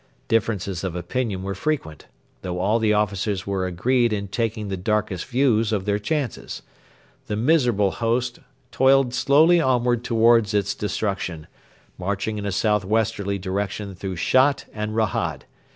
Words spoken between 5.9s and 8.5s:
chances. The miserable host